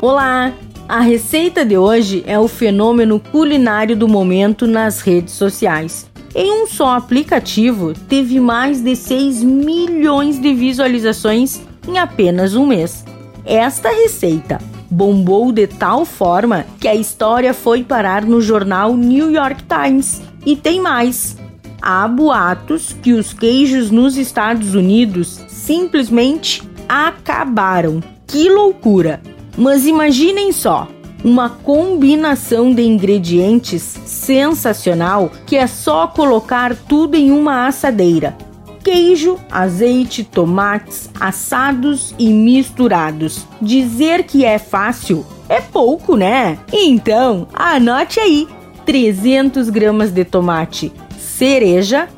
Olá! 0.00 0.52
A 0.88 1.00
receita 1.00 1.64
de 1.64 1.76
hoje 1.76 2.22
é 2.24 2.38
o 2.38 2.46
fenômeno 2.46 3.18
culinário 3.18 3.96
do 3.96 4.06
momento 4.06 4.64
nas 4.64 5.00
redes 5.00 5.34
sociais. 5.34 6.08
Em 6.36 6.52
um 6.52 6.68
só 6.68 6.94
aplicativo, 6.94 7.92
teve 8.08 8.38
mais 8.38 8.80
de 8.80 8.94
6 8.94 9.42
milhões 9.42 10.38
de 10.38 10.54
visualizações 10.54 11.60
em 11.88 11.98
apenas 11.98 12.54
um 12.54 12.64
mês. 12.64 13.04
Esta 13.44 13.88
receita 13.88 14.60
bombou 14.88 15.50
de 15.50 15.66
tal 15.66 16.04
forma 16.04 16.64
que 16.78 16.86
a 16.86 16.94
história 16.94 17.52
foi 17.52 17.82
parar 17.82 18.24
no 18.24 18.40
jornal 18.40 18.94
New 18.94 19.32
York 19.32 19.64
Times. 19.64 20.22
E 20.46 20.54
tem 20.54 20.80
mais: 20.80 21.36
há 21.82 22.06
boatos 22.06 22.94
que 23.02 23.14
os 23.14 23.32
queijos 23.32 23.90
nos 23.90 24.16
Estados 24.16 24.76
Unidos 24.76 25.40
simplesmente 25.48 26.62
acabaram. 26.88 28.00
Que 28.28 28.48
loucura! 28.48 29.20
Mas 29.58 29.86
imaginem 29.86 30.52
só, 30.52 30.86
uma 31.24 31.50
combinação 31.50 32.72
de 32.72 32.82
ingredientes 32.86 33.82
sensacional 34.06 35.32
que 35.44 35.56
é 35.56 35.66
só 35.66 36.06
colocar 36.06 36.76
tudo 36.76 37.16
em 37.16 37.32
uma 37.32 37.66
assadeira. 37.66 38.36
Queijo, 38.84 39.36
azeite, 39.50 40.22
tomates 40.22 41.10
assados 41.18 42.14
e 42.16 42.28
misturados. 42.28 43.44
Dizer 43.60 44.22
que 44.22 44.44
é 44.44 44.60
fácil 44.60 45.26
é 45.48 45.60
pouco, 45.60 46.16
né? 46.16 46.56
Então, 46.72 47.48
anote 47.52 48.20
aí: 48.20 48.46
300 48.86 49.70
gramas 49.70 50.12
de 50.12 50.24
tomate 50.24 50.92
cereja, 51.18 52.08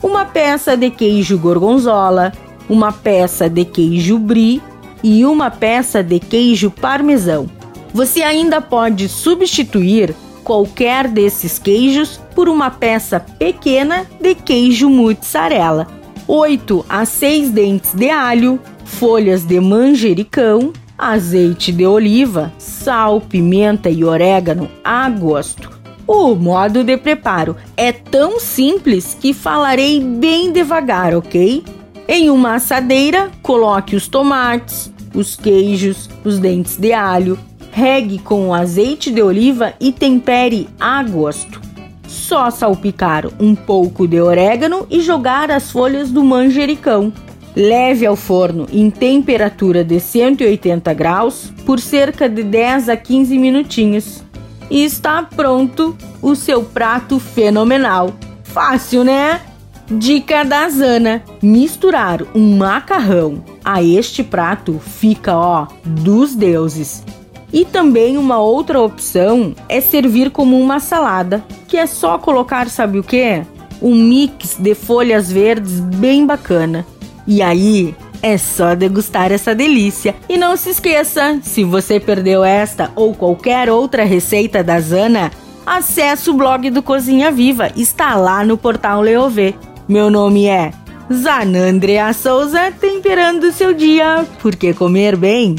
uma 0.00 0.24
peça 0.24 0.76
de 0.76 0.90
queijo 0.90 1.36
gorgonzola, 1.38 2.32
uma 2.68 2.92
peça 2.92 3.50
de 3.50 3.64
queijo 3.64 4.16
brie 4.16 4.62
e 5.04 5.22
uma 5.26 5.50
peça 5.50 6.02
de 6.02 6.18
queijo 6.18 6.70
parmesão. 6.70 7.46
Você 7.92 8.22
ainda 8.22 8.60
pode 8.62 9.06
substituir 9.06 10.14
qualquer 10.42 11.06
desses 11.06 11.58
queijos 11.58 12.18
por 12.34 12.48
uma 12.48 12.70
peça 12.70 13.20
pequena 13.20 14.06
de 14.18 14.34
queijo 14.34 14.88
mussarela. 14.88 15.86
8 16.26 16.86
a 16.88 17.04
6 17.04 17.50
dentes 17.50 17.92
de 17.92 18.08
alho, 18.08 18.58
folhas 18.84 19.44
de 19.44 19.60
manjericão, 19.60 20.72
azeite 20.96 21.70
de 21.70 21.84
oliva, 21.84 22.50
sal, 22.58 23.20
pimenta 23.20 23.90
e 23.90 24.02
orégano 24.04 24.70
a 24.82 25.08
gosto. 25.10 25.70
O 26.06 26.34
modo 26.34 26.82
de 26.82 26.96
preparo 26.96 27.56
é 27.76 27.92
tão 27.92 28.40
simples 28.40 29.16
que 29.18 29.34
falarei 29.34 30.00
bem 30.00 30.50
devagar, 30.50 31.14
ok? 31.14 31.62
Em 32.06 32.28
uma 32.28 32.56
assadeira, 32.56 33.30
coloque 33.42 33.96
os 33.96 34.08
tomates, 34.08 34.92
os 35.14 35.36
queijos, 35.36 36.10
os 36.22 36.38
dentes 36.38 36.76
de 36.76 36.92
alho, 36.92 37.38
regue 37.72 38.18
com 38.18 38.52
azeite 38.52 39.10
de 39.10 39.22
oliva 39.22 39.72
e 39.80 39.90
tempere 39.90 40.68
a 40.78 41.02
gosto. 41.02 41.62
Só 42.06 42.50
salpicar 42.50 43.26
um 43.40 43.54
pouco 43.54 44.06
de 44.06 44.20
orégano 44.20 44.86
e 44.90 45.00
jogar 45.00 45.50
as 45.50 45.70
folhas 45.70 46.10
do 46.10 46.22
manjericão. 46.22 47.12
Leve 47.56 48.04
ao 48.04 48.16
forno 48.16 48.66
em 48.70 48.90
temperatura 48.90 49.82
de 49.82 49.98
180 49.98 50.92
graus 50.92 51.52
por 51.64 51.80
cerca 51.80 52.28
de 52.28 52.42
10 52.42 52.90
a 52.90 52.96
15 52.96 53.38
minutinhos. 53.38 54.22
E 54.70 54.84
está 54.84 55.22
pronto 55.22 55.96
o 56.20 56.34
seu 56.34 56.62
prato 56.62 57.18
fenomenal. 57.18 58.12
Fácil, 58.42 59.04
né? 59.04 59.40
Dica 59.90 60.44
da 60.44 60.68
Zana: 60.68 61.22
misturar 61.42 62.22
um 62.34 62.56
macarrão 62.56 63.44
a 63.64 63.82
este 63.82 64.22
prato 64.22 64.78
fica 64.78 65.36
ó 65.36 65.66
dos 65.84 66.34
deuses. 66.34 67.04
E 67.52 67.64
também 67.64 68.16
uma 68.16 68.38
outra 68.38 68.80
opção 68.80 69.54
é 69.68 69.80
servir 69.80 70.30
como 70.30 70.58
uma 70.58 70.80
salada, 70.80 71.44
que 71.68 71.76
é 71.76 71.86
só 71.86 72.18
colocar, 72.18 72.68
sabe 72.68 72.98
o 72.98 73.02
que? 73.02 73.42
Um 73.80 73.94
mix 73.94 74.56
de 74.58 74.74
folhas 74.74 75.30
verdes 75.30 75.78
bem 75.78 76.26
bacana. 76.26 76.84
E 77.26 77.42
aí 77.42 77.94
é 78.22 78.38
só 78.38 78.74
degustar 78.74 79.30
essa 79.30 79.54
delícia. 79.54 80.16
E 80.28 80.36
não 80.36 80.56
se 80.56 80.70
esqueça, 80.70 81.38
se 81.42 81.62
você 81.62 82.00
perdeu 82.00 82.42
esta 82.42 82.90
ou 82.96 83.14
qualquer 83.14 83.70
outra 83.70 84.02
receita 84.02 84.64
da 84.64 84.80
Zana, 84.80 85.30
acesse 85.64 86.30
o 86.30 86.34
blog 86.34 86.70
do 86.70 86.82
Cozinha 86.82 87.30
Viva, 87.30 87.70
está 87.76 88.16
lá 88.16 88.44
no 88.44 88.56
portal 88.56 89.00
Leovê. 89.00 89.54
Meu 89.88 90.10
nome 90.10 90.46
é 90.46 90.72
Zanandrea 91.12 92.12
Souza, 92.12 92.72
temperando 92.80 93.52
seu 93.52 93.74
dia, 93.74 94.26
porque 94.40 94.72
comer 94.72 95.16
bem 95.16 95.56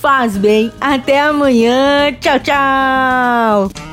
faz 0.00 0.36
bem. 0.36 0.72
Até 0.80 1.20
amanhã. 1.20 2.12
Tchau, 2.20 2.38
tchau. 2.40 3.87